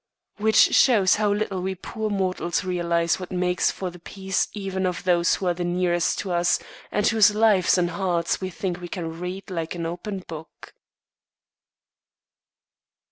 [0.37, 5.03] Which shows how little we poor mortals realise what makes for the peace even of
[5.03, 6.57] those who are the nearest to us
[6.91, 10.73] and whose lives and hearts we think we can read like an open book.